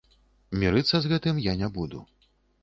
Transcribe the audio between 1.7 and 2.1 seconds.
буду.